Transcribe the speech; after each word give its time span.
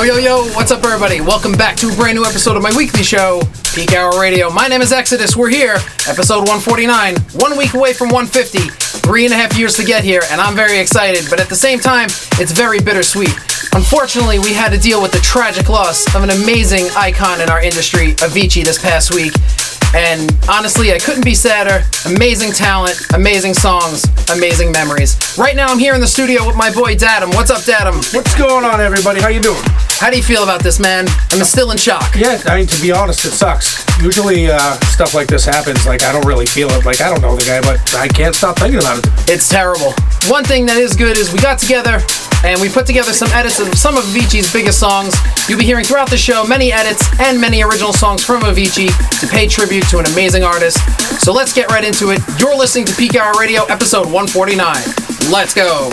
Yo, 0.00 0.06
yo, 0.06 0.16
yo, 0.16 0.44
what's 0.54 0.70
up, 0.70 0.82
everybody? 0.82 1.20
Welcome 1.20 1.52
back 1.52 1.76
to 1.76 1.90
a 1.90 1.94
brand 1.94 2.16
new 2.16 2.24
episode 2.24 2.56
of 2.56 2.62
my 2.62 2.74
weekly 2.74 3.02
show, 3.02 3.42
Peak 3.74 3.92
Hour 3.92 4.18
Radio. 4.18 4.48
My 4.48 4.66
name 4.66 4.80
is 4.80 4.92
Exodus. 4.92 5.36
We're 5.36 5.50
here, 5.50 5.74
episode 6.08 6.48
149, 6.48 7.16
one 7.34 7.58
week 7.58 7.74
away 7.74 7.92
from 7.92 8.08
150, 8.08 8.60
three 9.00 9.26
and 9.26 9.34
a 9.34 9.36
half 9.36 9.58
years 9.58 9.76
to 9.76 9.84
get 9.84 10.02
here, 10.02 10.22
and 10.30 10.40
I'm 10.40 10.56
very 10.56 10.78
excited, 10.78 11.26
but 11.28 11.38
at 11.38 11.50
the 11.50 11.54
same 11.54 11.80
time, 11.80 12.06
it's 12.40 12.50
very 12.50 12.80
bittersweet. 12.80 13.36
Unfortunately, 13.74 14.38
we 14.38 14.54
had 14.54 14.70
to 14.70 14.78
deal 14.78 15.02
with 15.02 15.12
the 15.12 15.18
tragic 15.18 15.68
loss 15.68 16.06
of 16.14 16.22
an 16.22 16.30
amazing 16.30 16.86
icon 16.96 17.42
in 17.42 17.50
our 17.50 17.60
industry, 17.62 18.14
Avicii, 18.24 18.64
this 18.64 18.80
past 18.80 19.14
week. 19.14 19.34
And 19.94 20.34
honestly, 20.48 20.92
I 20.92 20.98
couldn't 20.98 21.24
be 21.24 21.34
sadder. 21.34 21.84
Amazing 22.06 22.52
talent, 22.52 22.98
amazing 23.12 23.52
songs, 23.52 24.06
amazing 24.30 24.72
memories. 24.72 25.36
Right 25.36 25.56
now, 25.56 25.66
I'm 25.66 25.78
here 25.78 25.94
in 25.94 26.00
the 26.00 26.06
studio 26.06 26.46
with 26.46 26.56
my 26.56 26.72
boy 26.72 26.94
Datum. 26.94 27.30
What's 27.30 27.50
up, 27.50 27.64
Datum? 27.64 27.96
What's 28.14 28.34
going 28.38 28.64
on, 28.64 28.80
everybody? 28.80 29.20
How 29.20 29.28
you 29.28 29.40
doing? 29.40 29.60
How 30.00 30.08
do 30.08 30.16
you 30.16 30.22
feel 30.22 30.42
about 30.42 30.62
this, 30.62 30.80
man? 30.80 31.04
I'm 31.30 31.44
still 31.44 31.72
in 31.72 31.76
shock. 31.76 32.16
Yeah, 32.16 32.40
I 32.46 32.56
mean, 32.56 32.66
to 32.68 32.80
be 32.80 32.90
honest, 32.90 33.22
it 33.26 33.32
sucks. 33.32 33.84
Usually, 34.00 34.50
uh, 34.50 34.80
stuff 34.88 35.12
like 35.12 35.28
this 35.28 35.44
happens. 35.44 35.84
Like, 35.84 36.02
I 36.02 36.10
don't 36.10 36.24
really 36.24 36.46
feel 36.46 36.70
it. 36.70 36.86
Like, 36.86 37.02
I 37.02 37.10
don't 37.10 37.20
know 37.20 37.36
the 37.36 37.44
guy, 37.44 37.60
but 37.60 37.94
I 37.94 38.08
can't 38.08 38.34
stop 38.34 38.58
thinking 38.58 38.78
about 38.78 39.00
it. 39.00 39.04
It's 39.28 39.46
terrible. 39.46 39.92
One 40.26 40.42
thing 40.42 40.64
that 40.64 40.78
is 40.78 40.96
good 40.96 41.18
is 41.18 41.34
we 41.34 41.38
got 41.40 41.58
together 41.58 42.00
and 42.44 42.58
we 42.62 42.70
put 42.70 42.86
together 42.86 43.12
some 43.12 43.28
edits 43.32 43.60
of 43.60 43.76
some 43.76 43.98
of 43.98 44.04
Avicii's 44.04 44.50
biggest 44.50 44.80
songs. 44.80 45.14
You'll 45.50 45.58
be 45.58 45.66
hearing 45.66 45.84
throughout 45.84 46.08
the 46.08 46.16
show 46.16 46.46
many 46.46 46.72
edits 46.72 47.04
and 47.20 47.38
many 47.38 47.62
original 47.62 47.92
songs 47.92 48.24
from 48.24 48.40
Avicii 48.40 48.88
to 49.20 49.26
pay 49.26 49.48
tribute 49.48 49.86
to 49.90 49.98
an 49.98 50.06
amazing 50.06 50.44
artist. 50.44 50.80
So 51.22 51.34
let's 51.34 51.52
get 51.52 51.68
right 51.68 51.84
into 51.84 52.08
it. 52.08 52.22
You're 52.40 52.56
listening 52.56 52.86
to 52.86 52.96
Peak 52.96 53.16
Hour 53.16 53.34
Radio, 53.38 53.64
episode 53.64 54.06
149. 54.06 54.56
Let's 55.30 55.52
go. 55.52 55.92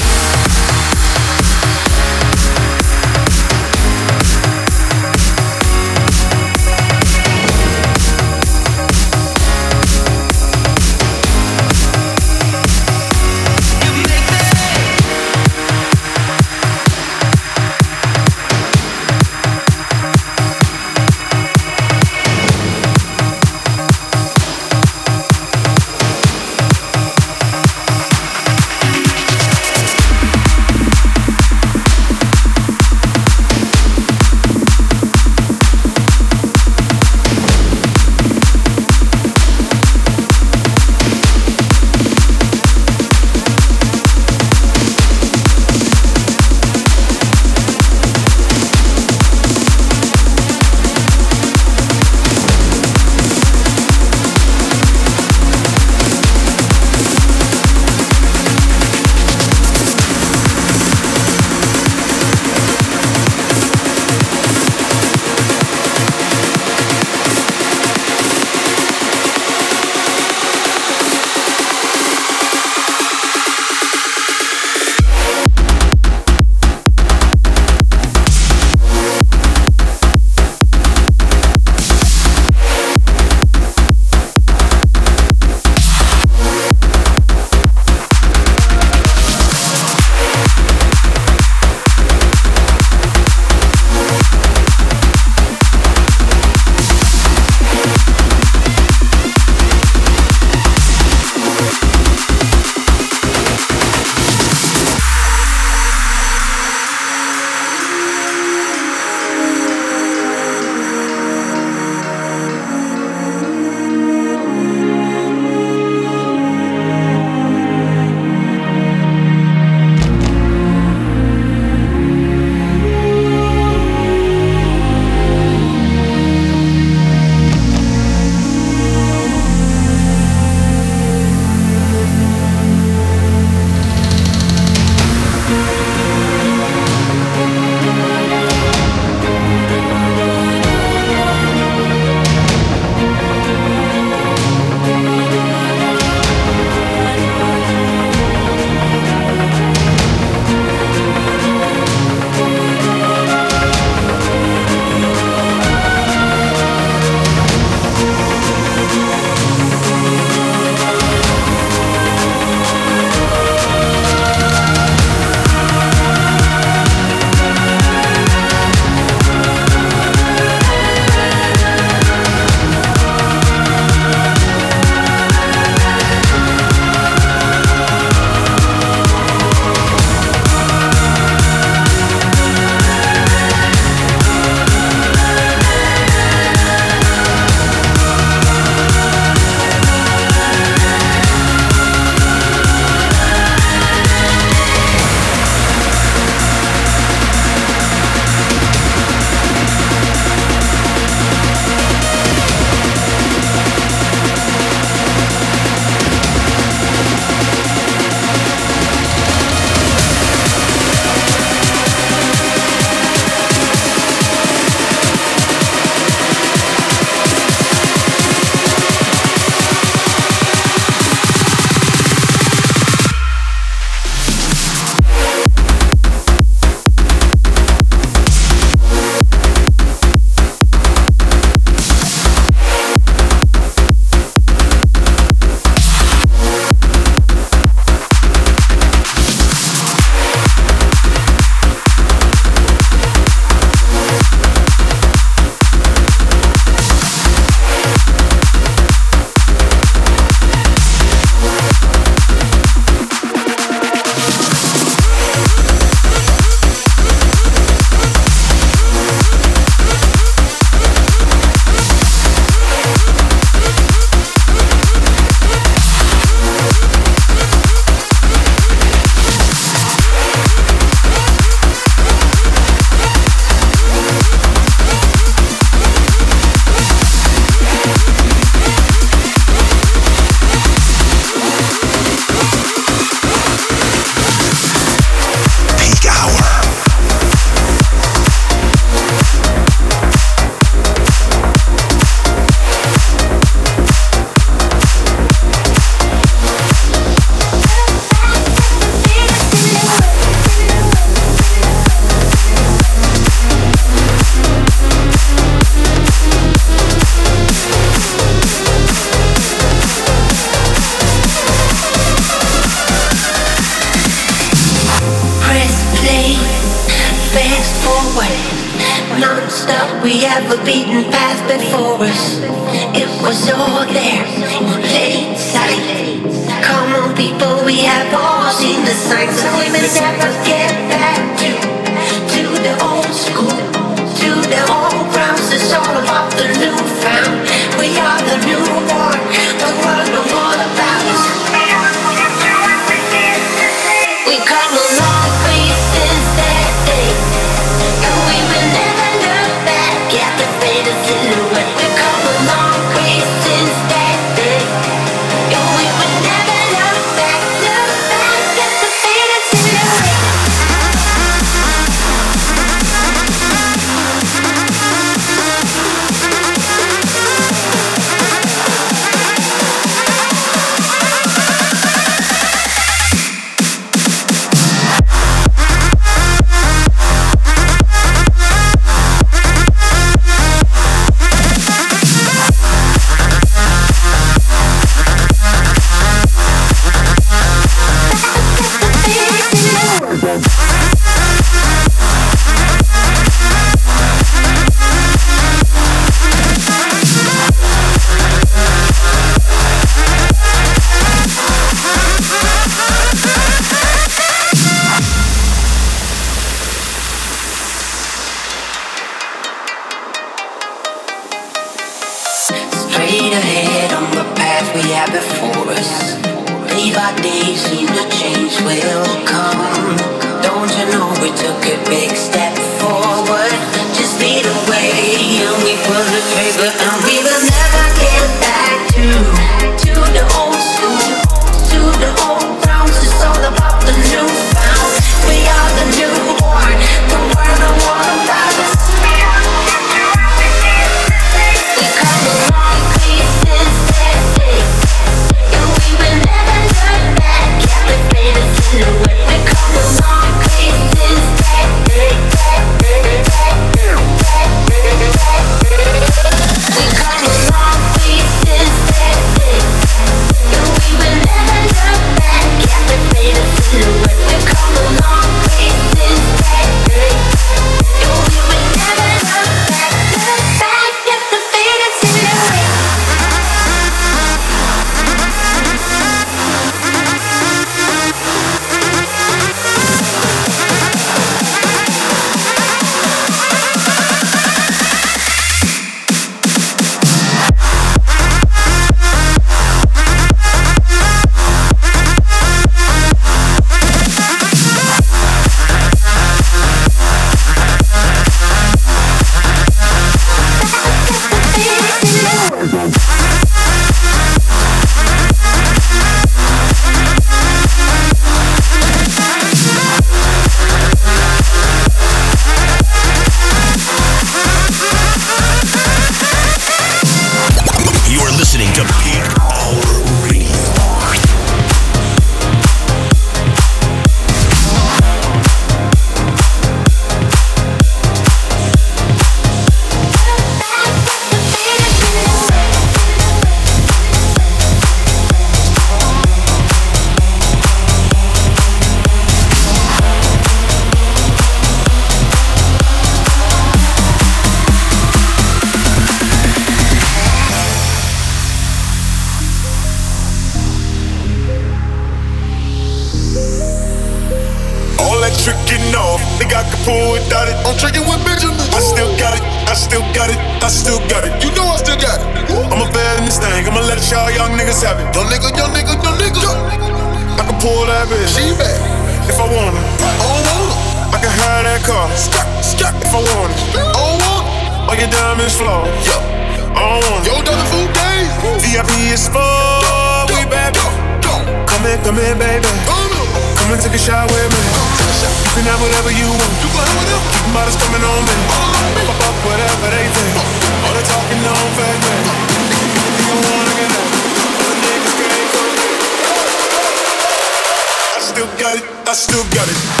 I 599.11 599.13
still 599.13 599.43
got 599.51 599.67
it. 599.67 600.00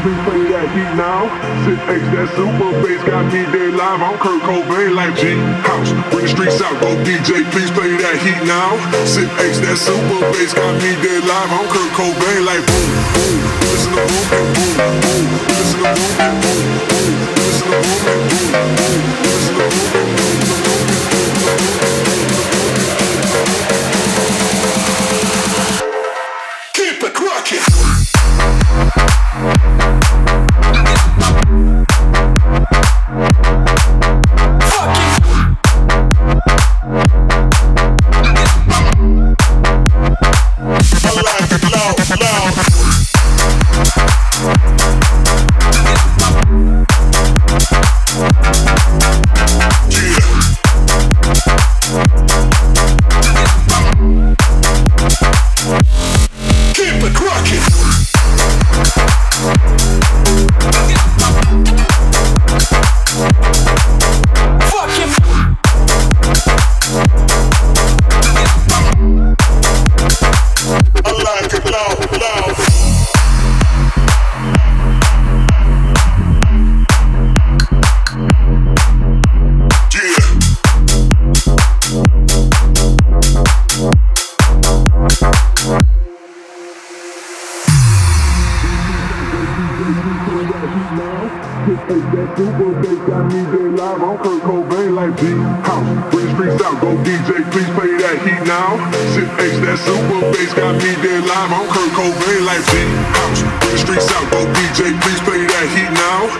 Please 0.00 0.16
play 0.24 0.48
that 0.48 0.64
beat 0.72 0.96
now. 0.96 1.28
Sit 1.68 1.76
X, 1.84 2.00
that 2.16 2.32
super 2.32 2.72
bass 2.80 3.04
got 3.04 3.20
me 3.28 3.44
dead 3.52 3.76
live. 3.76 4.00
I'm 4.00 4.16
Kurt 4.16 4.40
Cobain 4.48 4.96
like 4.96 5.12
G 5.12 5.36
House. 5.60 5.92
Bring 6.08 6.24
the 6.24 6.32
streets 6.32 6.56
out, 6.64 6.72
go 6.80 6.88
DJ. 7.04 7.44
Please 7.52 7.68
play 7.68 7.92
that 8.00 8.16
heat 8.24 8.40
now. 8.48 8.80
Sit 9.04 9.28
X, 9.44 9.60
that 9.60 9.76
super 9.76 10.24
bass 10.32 10.56
got 10.56 10.72
me 10.80 10.96
dead 11.04 11.20
live. 11.28 11.52
I'm 11.52 11.68
Kurt 11.68 11.92
Cobain 11.92 12.48
like 12.48 12.64
boom, 12.64 12.88
boom. 13.12 13.44
Listen 13.68 13.92
to 13.92 14.00
boom 14.08 14.24
and 14.40 14.48
boom, 14.56 14.72
boom. 14.80 15.36
Listen 15.52 15.84
to 15.84 15.92
boom 15.92 16.16
and 16.16 16.40
boom, 16.40 16.64
boom. 16.80 17.28
Listen 17.36 17.68
to 17.68 17.76
boom 17.76 18.08
and 18.08 18.24
boom, 18.40 18.72
boom. 18.72 19.04
Listen 19.20 19.52
to 19.52 19.68
boom 19.68 19.84
and 19.84 20.08
boom. 20.08 20.09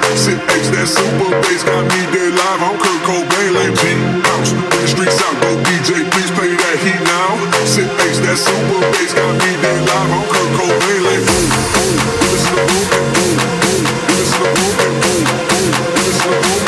That 0.01 0.87
super 0.87 1.31
bass 1.43 1.63
got 1.65 1.85
me 1.85 2.01
dead 2.13 2.33
live 2.33 2.63
on 2.63 2.79
Kurt 2.79 3.03
Cobain 3.05 3.53
the 4.81 4.89
streets 4.89 5.21
out, 5.21 5.37
go 5.43 5.57
DJ, 5.65 6.09
please 6.11 6.31
play 6.33 6.57
that 6.57 6.77
heat 6.81 7.01
now. 7.05 7.37
That 7.53 7.67
super 7.69 8.81
bass 8.97 9.13
got 9.13 9.35
me 9.37 9.51
dead 9.61 9.83
live 9.85 10.11
on 10.11 10.25
Kurt 10.31 10.51
Cobain 10.57 11.01
boom, 12.51 12.87
boom. 12.87 13.11
Boom, 14.39 14.55
boom, 14.57 14.71
boom. 14.71 14.71
Boom, 14.71 14.73
boom, 14.73 14.73
boom. 14.81 15.21
Boom. 16.21 16.61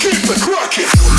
Keep 0.00 0.30
it 0.30 0.40
cracking. 0.40 1.15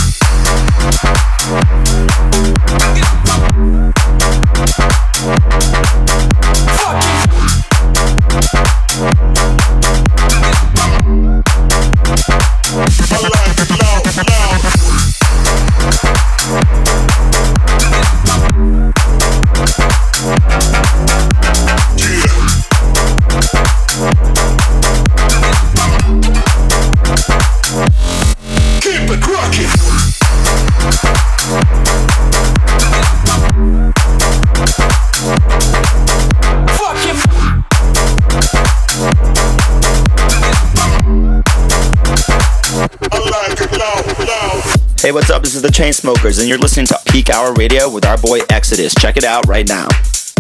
This 45.48 45.56
is 45.56 45.62
the 45.62 45.70
Chainsmokers, 45.70 46.42
and 46.42 46.50
you're 46.50 46.58
listening 46.58 46.88
to 46.88 47.00
Peak 47.06 47.30
Hour 47.30 47.54
Radio 47.54 47.90
with 47.90 48.06
our 48.06 48.18
boy 48.18 48.40
Exodus. 48.50 48.94
Check 48.94 49.16
it 49.16 49.24
out 49.24 49.48
right 49.48 49.66
now. 49.66 49.88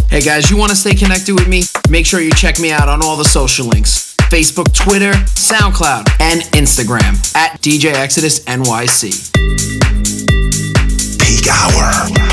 Hey 0.09 0.19
guys, 0.19 0.51
you 0.51 0.57
want 0.57 0.69
to 0.71 0.75
stay 0.75 0.93
connected 0.93 1.33
with 1.33 1.47
me? 1.47 1.63
Make 1.89 2.05
sure 2.05 2.19
you 2.19 2.31
check 2.31 2.59
me 2.59 2.73
out 2.73 2.89
on 2.89 3.01
all 3.01 3.15
the 3.15 3.23
social 3.23 3.67
links 3.67 4.17
Facebook, 4.29 4.73
Twitter, 4.73 5.13
SoundCloud, 5.13 6.09
and 6.19 6.41
Instagram 6.51 7.33
at 7.37 7.61
DJ 7.61 7.93
Exodus 7.93 8.41
NYC. 8.43 9.31
Peak 11.21 11.47
Hour. 11.47 12.26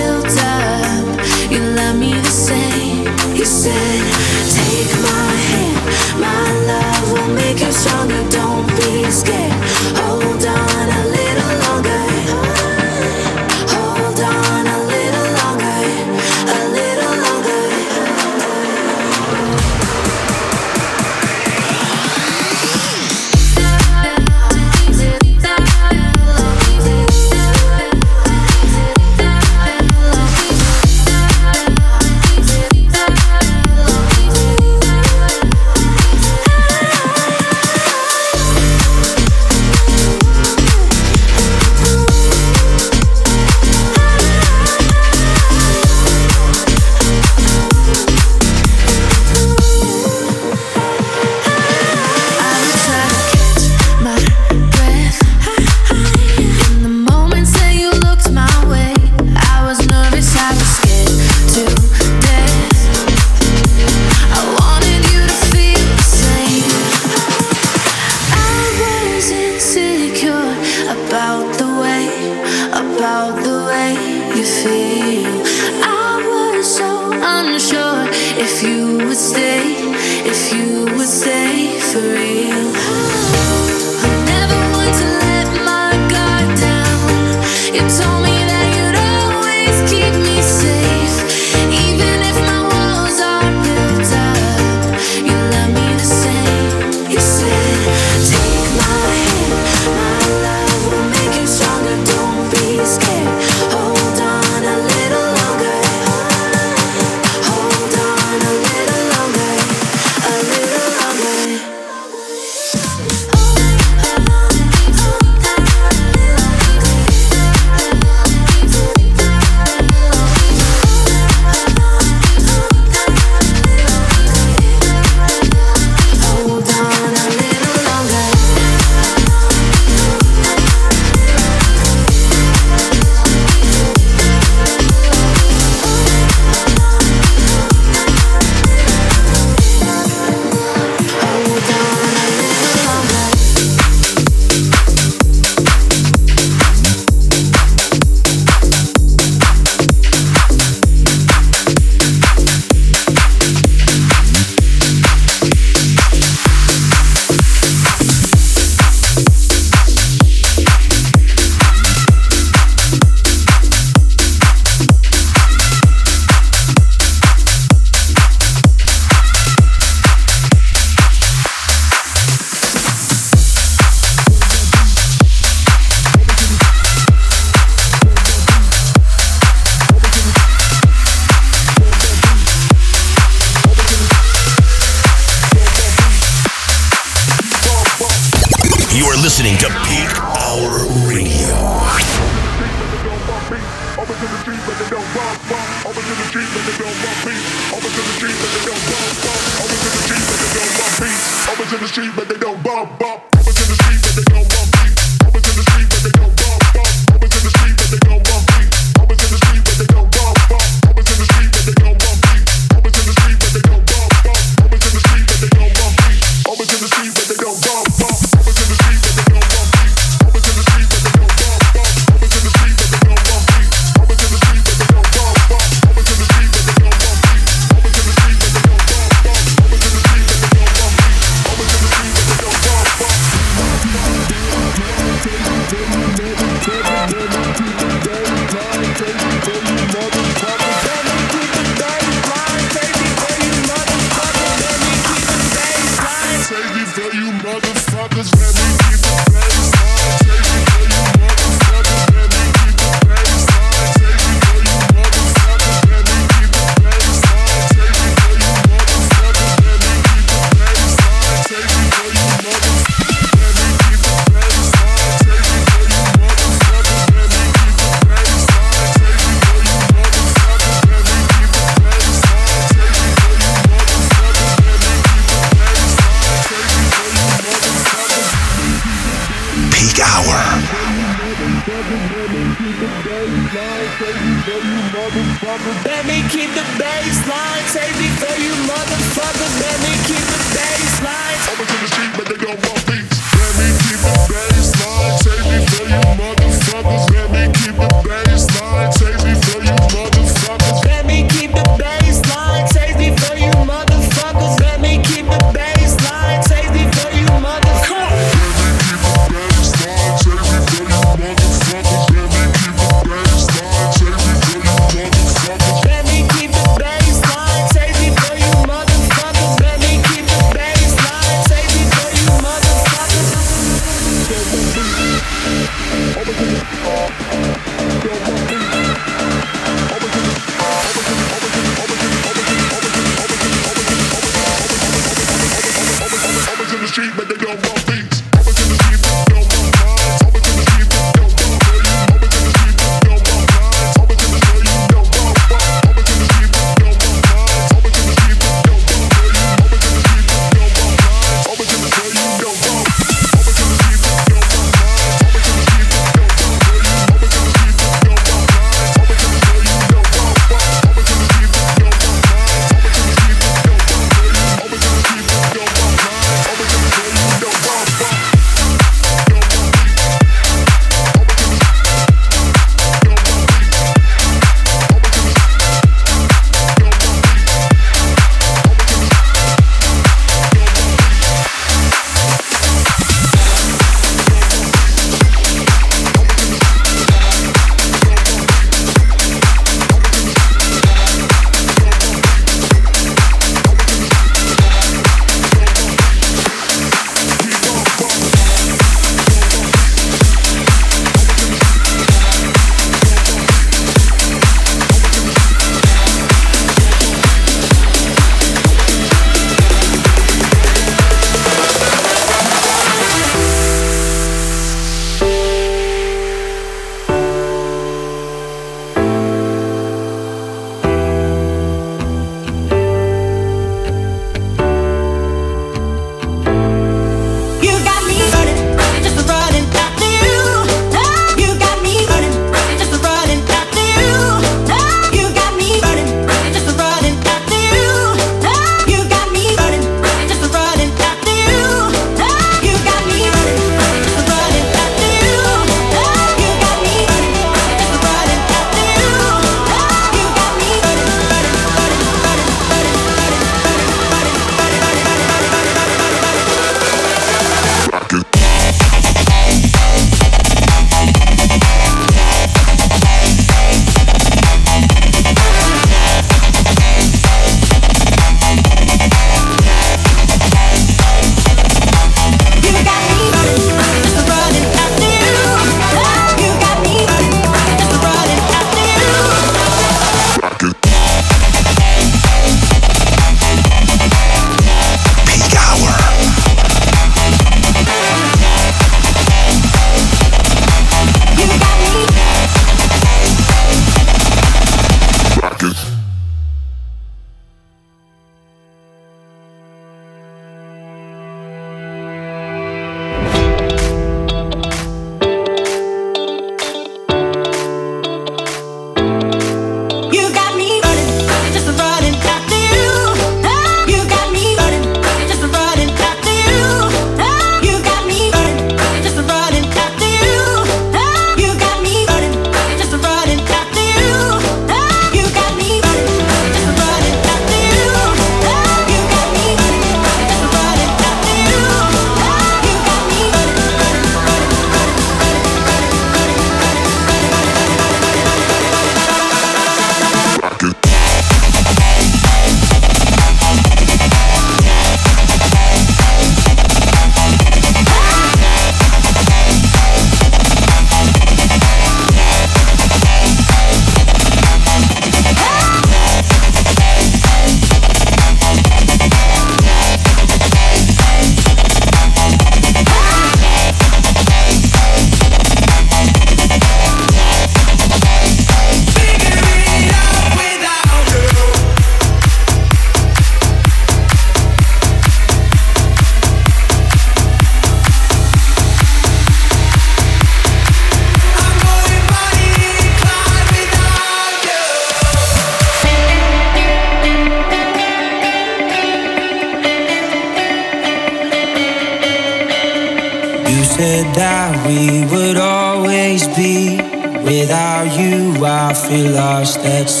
Feel 599.63 600.00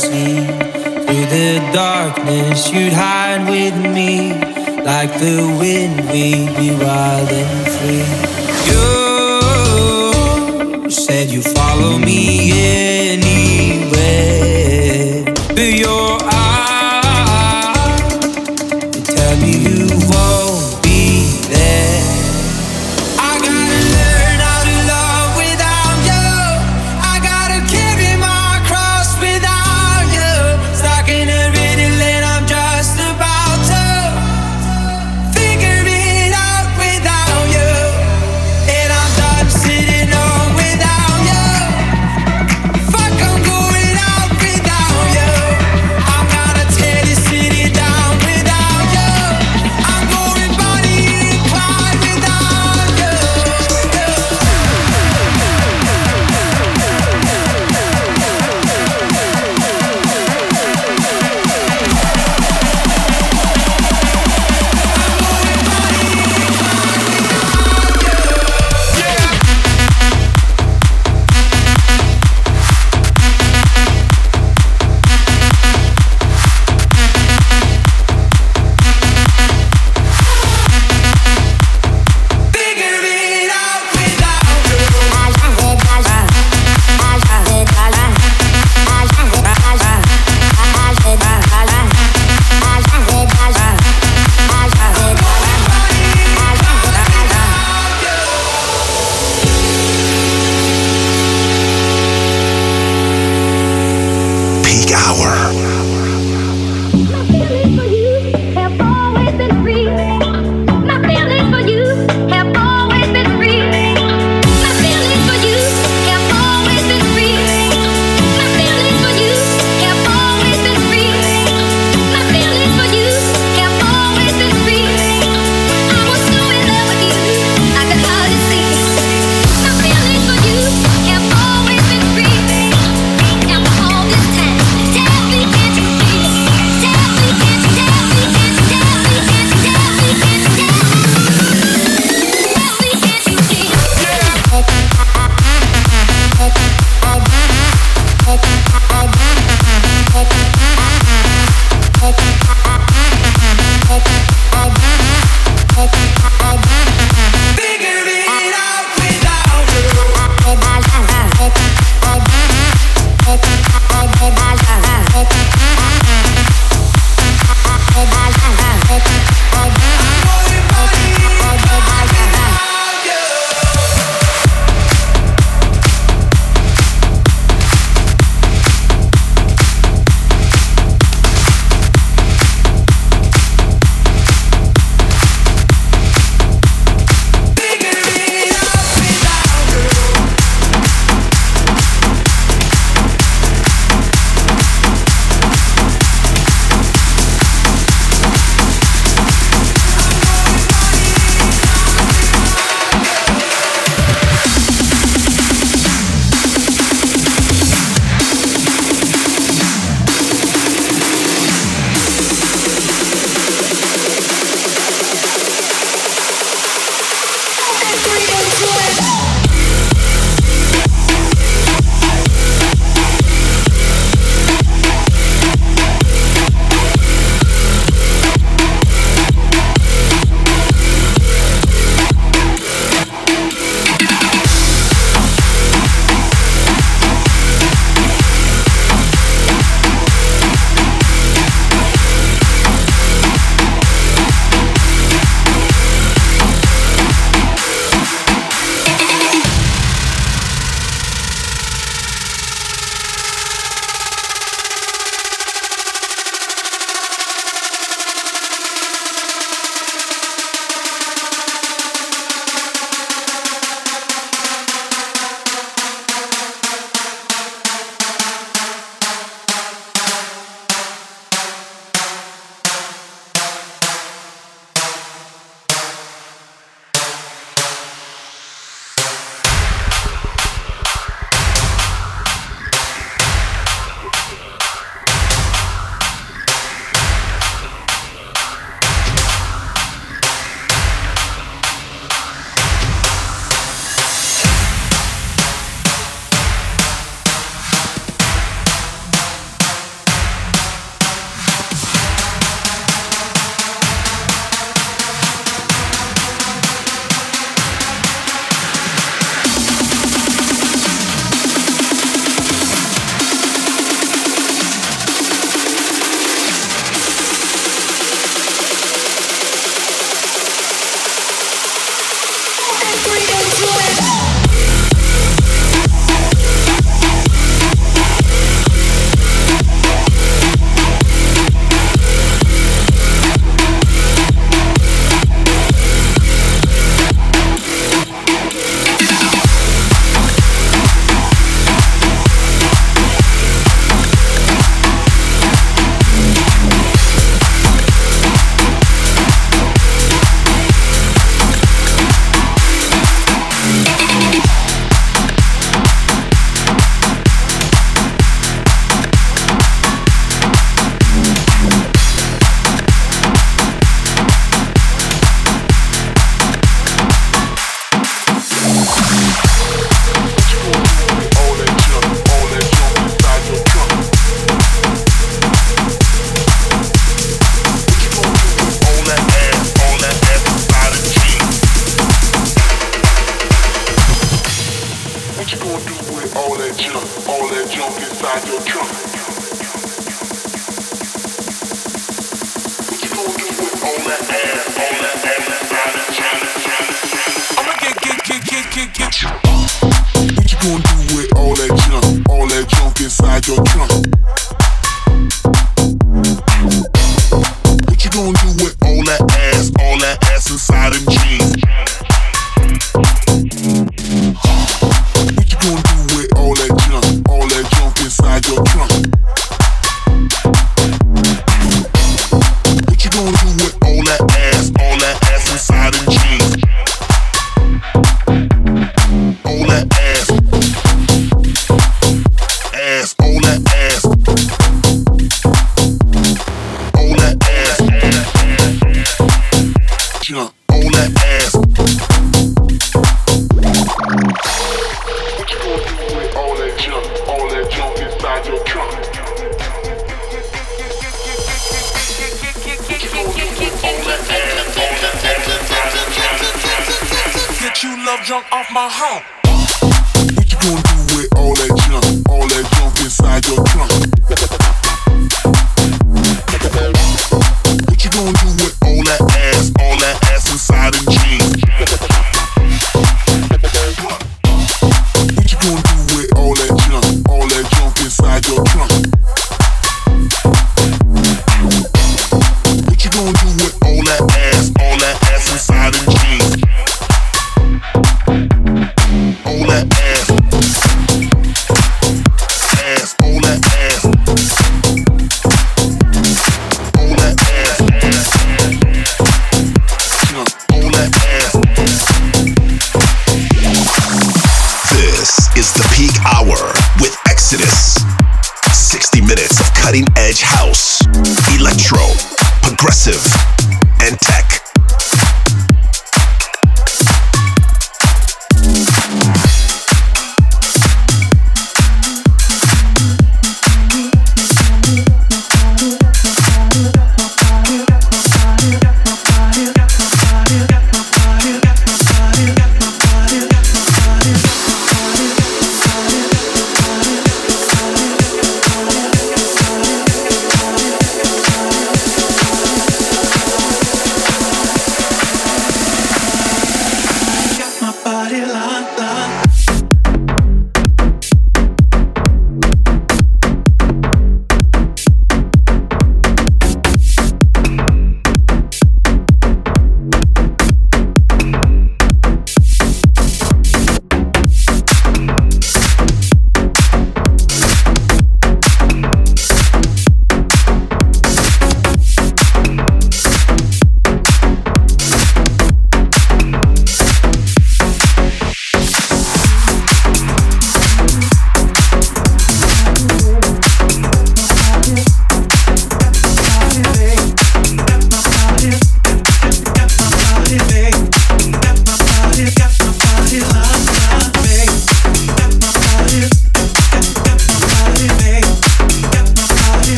inside 388.33 388.47
your 388.47 388.61
trunk? 388.61 389.10